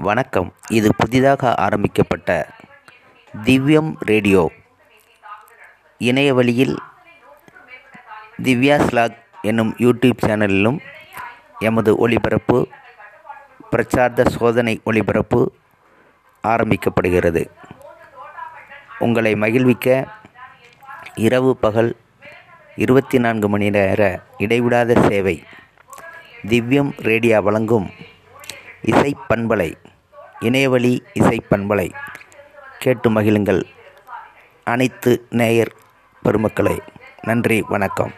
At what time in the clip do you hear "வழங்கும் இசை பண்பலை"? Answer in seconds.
27.42-29.74